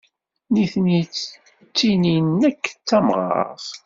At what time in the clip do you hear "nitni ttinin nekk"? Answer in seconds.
0.53-2.63